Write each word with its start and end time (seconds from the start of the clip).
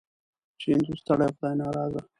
چې 0.59 0.67
هندو 0.73 0.93
ستړی 1.01 1.23
او 1.27 1.35
خدای 1.37 1.53
ناراضه. 1.61 2.01